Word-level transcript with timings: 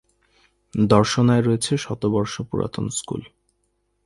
দর্শনায় 0.73 1.43
রয়েছে 1.43 1.73
শতবর্ষ 1.77 2.33
পুরাতন 2.41 2.85
স্কুল। 2.89 3.21